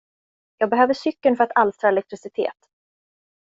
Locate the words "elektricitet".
1.89-2.57